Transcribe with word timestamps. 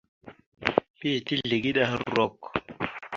Mbiyez 0.95 1.23
tezlegeɗ 1.27 1.77
aha 1.83 1.97
rrok. 2.09 2.39